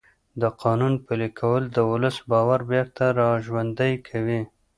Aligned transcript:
د 0.41 0.43
قانون 0.61 0.93
پلي 1.05 1.29
کول 1.39 1.63
د 1.75 1.77
ولس 1.91 2.17
باور 2.31 2.61
بېرته 2.71 3.03
راژوندی 3.21 3.93
کوي 4.07 4.41